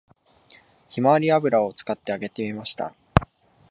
[0.89, 2.95] ひまわり油を使って揚げてみました